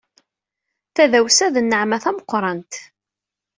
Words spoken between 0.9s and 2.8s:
Tadawsa d nneɛma tameqrant.